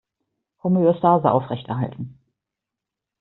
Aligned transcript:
Homöostase 0.63 1.29
aufrechterhalten! 1.29 2.17